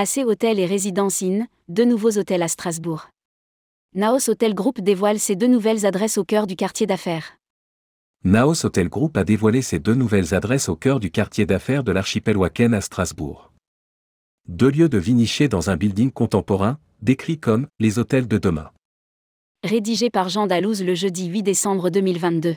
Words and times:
AC 0.00 0.18
Hôtel 0.24 0.60
et 0.60 0.66
Résidence 0.66 1.22
Inn, 1.22 1.48
deux 1.66 1.84
nouveaux 1.84 2.18
hôtels 2.18 2.44
à 2.44 2.46
Strasbourg. 2.46 3.08
Naos 3.96 4.30
Hotel 4.30 4.54
Group 4.54 4.80
dévoile 4.80 5.18
ses 5.18 5.34
deux 5.34 5.48
nouvelles 5.48 5.86
adresses 5.86 6.18
au 6.18 6.24
cœur 6.24 6.46
du 6.46 6.54
quartier 6.54 6.86
d'affaires. 6.86 7.36
Naos 8.22 8.64
Hotel 8.64 8.88
Group 8.88 9.16
a 9.16 9.24
dévoilé 9.24 9.60
ses 9.60 9.80
deux 9.80 9.94
nouvelles 9.94 10.34
adresses 10.36 10.68
au 10.68 10.76
cœur 10.76 11.00
du 11.00 11.10
quartier 11.10 11.46
d'affaires 11.46 11.82
de 11.82 11.90
l'archipel 11.90 12.36
Wacken 12.36 12.74
à 12.74 12.80
Strasbourg. 12.80 13.50
Deux 14.46 14.70
lieux 14.70 14.88
de 14.88 14.98
vie 14.98 15.14
nichés 15.14 15.48
dans 15.48 15.68
un 15.68 15.76
building 15.76 16.12
contemporain, 16.12 16.78
décrits 17.02 17.40
comme 17.40 17.66
les 17.80 17.98
hôtels 17.98 18.28
de 18.28 18.38
demain. 18.38 18.70
Rédigé 19.64 20.10
par 20.10 20.28
Jean 20.28 20.46
Dalouse 20.46 20.84
le 20.84 20.94
jeudi 20.94 21.26
8 21.26 21.42
décembre 21.42 21.90
2022. 21.90 22.54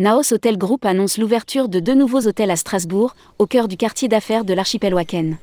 Naos 0.00 0.32
Hotel 0.32 0.56
Group 0.56 0.86
annonce 0.86 1.18
l'ouverture 1.18 1.68
de 1.68 1.78
deux 1.78 1.92
nouveaux 1.92 2.26
hôtels 2.26 2.50
à 2.50 2.56
Strasbourg, 2.56 3.14
au 3.38 3.44
cœur 3.44 3.68
du 3.68 3.76
quartier 3.76 4.08
d'affaires 4.08 4.46
de 4.46 4.54
l'archipel 4.54 4.94
Wacken. 4.94 5.36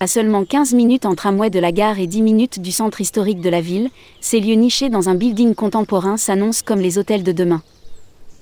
À 0.00 0.06
seulement 0.06 0.46
15 0.46 0.72
minutes 0.72 1.04
en 1.04 1.14
tramway 1.14 1.50
de 1.50 1.58
la 1.58 1.72
gare 1.72 1.98
et 1.98 2.06
10 2.06 2.22
minutes 2.22 2.58
du 2.58 2.72
centre 2.72 3.02
historique 3.02 3.42
de 3.42 3.50
la 3.50 3.60
ville, 3.60 3.90
ces 4.22 4.40
lieux 4.40 4.54
nichés 4.54 4.88
dans 4.88 5.10
un 5.10 5.14
building 5.14 5.54
contemporain 5.54 6.16
s'annoncent 6.16 6.62
comme 6.64 6.80
les 6.80 6.96
hôtels 6.96 7.22
de 7.22 7.32
demain. 7.32 7.60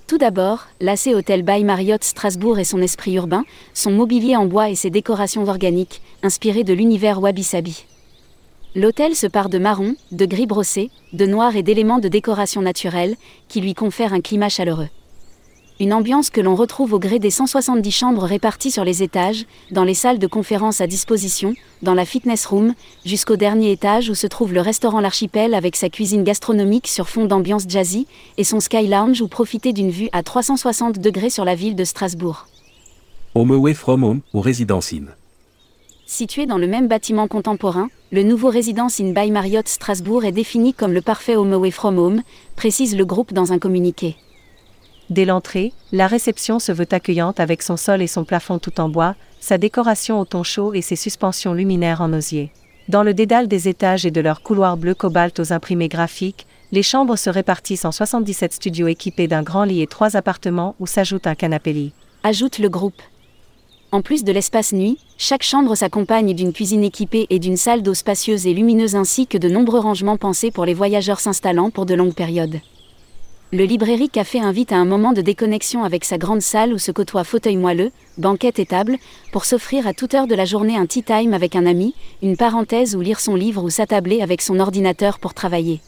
Tout 0.07 0.19
d'abord, 0.19 0.69
l'AC 0.81 1.09
Hotel 1.09 1.43
by 1.43 1.65
Marriott 1.65 2.05
Strasbourg 2.05 2.61
et 2.61 2.65
son 2.65 2.81
esprit 2.81 3.15
urbain, 3.15 3.45
son 3.73 3.91
mobilier 3.91 4.37
en 4.37 4.47
bois 4.47 4.71
et 4.71 4.77
ses 4.77 4.91
décorations 4.91 5.49
organiques, 5.49 6.01
inspirées 6.23 6.63
de 6.63 6.75
l'univers 6.75 7.21
wabi-sabi. 7.21 7.87
L'hôtel 8.77 9.17
se 9.17 9.27
part 9.27 9.49
de 9.49 9.59
marron, 9.59 9.97
de 10.13 10.27
gris 10.27 10.47
brossé, 10.47 10.93
de 11.13 11.27
noir 11.27 11.57
et 11.57 11.65
d'éléments 11.65 11.99
de 11.99 12.07
décoration 12.07 12.63
naturelle, 12.63 13.17
qui 13.49 13.61
lui 13.61 13.75
confèrent 13.75 14.15
un 14.15 14.21
climat 14.21 14.49
chaleureux. 14.49 14.91
Une 15.81 15.93
ambiance 15.93 16.31
que 16.31 16.41
l'on 16.41 16.55
retrouve 16.55 16.93
au 16.93 17.01
gré 17.01 17.19
des 17.19 17.31
170 17.31 17.91
chambres 17.91 18.23
réparties 18.23 18.71
sur 18.71 18.85
les 18.85 19.03
étages, 19.03 19.45
dans 19.73 19.83
les 19.83 19.95
salles 19.95 20.21
de 20.21 20.29
conférence 20.29 20.81
à 20.81 20.87
disposition, 20.87 21.55
dans 21.83 21.95
la 21.95 22.05
fitness 22.05 22.47
room, 22.47 22.75
jusqu'au 23.05 23.35
dernier 23.35 23.73
étage 23.73 24.09
où 24.09 24.15
se 24.15 24.29
trouve 24.29 24.53
le 24.53 24.61
restaurant 24.61 25.01
L'Archipel 25.01 25.53
avec 25.53 25.75
sa 25.75 25.89
cuisine 25.89 26.23
gastronomique 26.23 26.87
sur 26.87 27.09
fond 27.09 27.25
d'ambiance 27.25 27.65
jazzy, 27.67 28.07
et 28.39 28.45
son 28.45 28.61
Sky 28.61 28.87
Lounge 28.87 29.21
où 29.21 29.27
profiter 29.27 29.73
d'une 29.73 29.91
vue 29.91 30.09
à 30.13 30.23
360 30.23 31.01
degrés 31.01 31.29
sur 31.29 31.45
la 31.45 31.57
ville 31.57 31.75
de 31.75 31.83
Strasbourg. 31.83 32.47
Home 33.35 33.51
Away 33.51 33.75
from 33.75 34.05
Home 34.05 34.21
ou 34.33 34.41
Residence 34.41 34.93
Inn. 34.93 35.09
Situé 36.07 36.47
dans 36.47 36.59
le 36.59 36.69
même 36.69 36.87
bâtiment 36.87 37.27
contemporain, 37.27 37.89
le 38.13 38.23
nouveau 38.23 38.49
Residence 38.49 39.01
Inn 39.01 39.13
by 39.13 39.33
Marriott 39.33 39.67
Strasbourg 39.67 40.25
est 40.25 40.31
défini 40.31 40.73
comme 40.73 40.93
le 40.93 41.01
parfait 41.01 41.35
Home 41.35 41.53
Away 41.53 41.73
from 41.73 41.99
Home, 41.99 42.23
précise 42.55 42.97
le 42.97 43.05
groupe 43.05 43.33
dans 43.33 43.53
un 43.53 43.59
communiqué. 43.59 44.15
Dès 45.11 45.27
l'entrée, 45.27 45.73
la 45.93 46.07
réception 46.07 46.59
se 46.59 46.73
veut 46.73 46.89
accueillante 46.91 47.39
avec 47.39 47.63
son 47.63 47.77
sol 47.77 48.01
et 48.01 48.07
son 48.07 48.25
plafond 48.25 48.59
tout 48.59 48.81
en 48.81 48.89
bois, 48.89 49.15
sa 49.39 49.59
décoration 49.59 50.19
au 50.19 50.25
ton 50.25 50.43
chaud 50.43 50.73
et 50.73 50.81
ses 50.81 50.97
suspensions 50.97 51.53
luminaires 51.53 52.01
en 52.01 52.13
osier. 52.13 52.51
Dans 52.89 53.03
le 53.03 53.13
dédale 53.13 53.49
des 53.49 53.69
étages 53.69 54.07
et 54.07 54.11
de 54.11 54.21
leurs 54.21 54.43
couloirs 54.43 54.77
bleu 54.77 54.95
cobalt 54.95 55.39
aux 55.41 55.53
imprimés 55.53 55.89
graphiques, 55.89 56.47
les 56.73 56.83
chambres 56.83 57.17
se 57.17 57.31
répartissent 57.31 57.85
en 57.85 57.93
77 57.93 58.55
studios 58.55 58.89
équipés 58.89 59.29
d'un 59.29 59.43
grand 59.43 59.65
lit 59.65 59.83
et 59.83 59.87
trois 59.87 60.17
appartements 60.17 60.75
où 60.81 60.87
s'ajoute 60.87 61.27
un 61.27 61.35
canapé-lit. 61.35 61.93
Ajoute 62.23 62.59
le 62.59 62.69
groupe. 62.69 63.01
En 63.93 64.03
plus 64.03 64.25
de 64.25 64.33
l'espace 64.33 64.73
nuit, 64.73 64.99
chaque 65.19 65.45
chambre 65.45 65.75
s'accompagne 65.77 66.35
d'une 66.35 66.53
cuisine 66.53 66.83
équipée 66.83 67.27
et 67.31 67.39
d'une 67.39 67.57
salle 67.57 67.83
d'eau 67.83 67.95
spacieuse 67.95 68.47
et 68.47 68.55
lumineuse 68.55 68.97
ainsi 68.97 69.27
que 69.27 69.39
de 69.39 69.49
nombreux 69.49 69.81
rangements 69.81 70.17
pensés 70.17 70.51
pour 70.51 70.65
les 70.65 70.75
voyageurs 70.75 71.21
s'installant 71.21 71.71
pour 71.71 71.87
de 71.87 71.95
longues 71.95 72.15
périodes 72.15 72.61
le 73.55 73.65
librairie 73.67 74.09
café 74.09 74.41
invite 74.41 74.73
à 74.73 74.79
un 74.79 74.85
moment 74.85 75.13
de 75.13 75.21
déconnexion 75.21 75.85
avec 75.85 76.05
sa 76.05 76.19
grande 76.19 76.43
salle 76.43 76.73
où 76.73 76.79
se 76.79 76.91
côtoient 76.91 77.23
fauteuil 77.23 77.57
moelleux, 77.57 77.93
banquette 78.19 78.59
et 78.59 78.67
table, 78.67 78.97
pour 79.31 79.45
s'offrir 79.45 79.87
à 79.87 79.95
toute 79.95 80.13
heure 80.15 80.27
de 80.27 80.35
la 80.35 80.45
journée 80.45 80.77
un 80.77 80.87
tea 80.87 81.05
time 81.05 81.33
avec 81.33 81.55
un 81.55 81.65
ami, 81.65 81.95
une 82.21 82.37
parenthèse 82.37 82.97
ou 82.97 83.01
lire 83.01 83.21
son 83.21 83.37
livre 83.37 83.63
ou 83.63 83.71
s'attabler 83.71 84.23
avec 84.23 84.43
son 84.43 84.59
ordinateur 84.59 85.21
pour 85.21 85.35
travailler. 85.35 85.81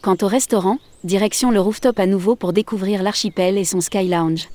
Quant 0.00 0.16
au 0.22 0.28
restaurant, 0.28 0.78
direction 1.04 1.50
le 1.50 1.60
rooftop 1.60 1.98
à 1.98 2.06
nouveau 2.06 2.36
pour 2.36 2.54
découvrir 2.54 3.02
l'archipel 3.02 3.58
et 3.58 3.64
son 3.64 3.82
Sky 3.82 4.08
Lounge. 4.08 4.48